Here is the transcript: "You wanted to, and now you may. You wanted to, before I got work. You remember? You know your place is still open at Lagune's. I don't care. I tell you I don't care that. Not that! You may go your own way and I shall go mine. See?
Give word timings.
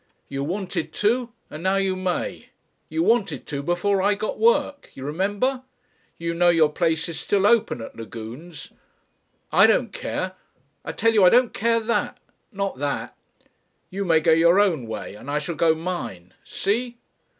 "You 0.29 0.43
wanted 0.43 0.93
to, 0.93 1.31
and 1.51 1.61
now 1.61 1.75
you 1.75 1.95
may. 1.95 2.47
You 2.89 3.03
wanted 3.03 3.45
to, 3.45 3.61
before 3.61 4.01
I 4.01 4.15
got 4.15 4.39
work. 4.39 4.89
You 4.95 5.05
remember? 5.05 5.61
You 6.17 6.33
know 6.33 6.49
your 6.49 6.71
place 6.71 7.07
is 7.07 7.19
still 7.19 7.45
open 7.45 7.81
at 7.81 7.95
Lagune's. 7.95 8.71
I 9.51 9.67
don't 9.67 9.93
care. 9.93 10.33
I 10.83 10.91
tell 10.91 11.13
you 11.13 11.23
I 11.23 11.29
don't 11.29 11.53
care 11.53 11.79
that. 11.79 12.17
Not 12.51 12.79
that! 12.79 13.15
You 13.91 14.03
may 14.03 14.21
go 14.21 14.31
your 14.31 14.59
own 14.59 14.87
way 14.87 15.13
and 15.13 15.29
I 15.29 15.37
shall 15.37 15.53
go 15.53 15.75
mine. 15.75 16.33
See? 16.43 16.97